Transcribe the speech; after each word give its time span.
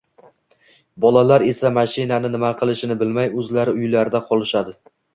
Bolalar 1.05 1.45
esa 1.51 1.71
mashinani 1.77 2.33
nima 2.39 2.51
qilishini 2.65 3.01
bilmay, 3.05 3.33
o`zlari 3.45 3.81
uylarida 3.81 4.27
qolishadi 4.33 4.81